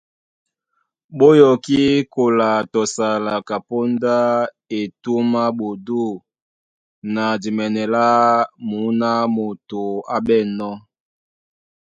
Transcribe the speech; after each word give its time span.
Ɓó 1.17 1.27
yɔkí 1.39 1.79
kola 2.13 2.49
tɔ 2.71 2.81
sala, 2.95 3.33
kapóndá 3.47 4.15
etûm 4.79 5.29
á 5.43 5.45
ɓodû 5.57 6.03
na 7.13 7.23
dimɛnɛ 7.41 7.83
lá 7.93 8.07
mǔná 8.69 9.09
moto 9.35 9.81
á 10.15 10.17
ɓɛ̂nnɔ́. 10.25 10.73